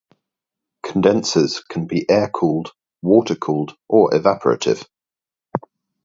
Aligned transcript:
Condensers 0.81 1.59
can 1.59 1.85
be 1.85 2.09
air-cooled, 2.09 2.73
water-cooled, 3.03 3.77
or 3.87 4.09
evaporative. 4.09 4.83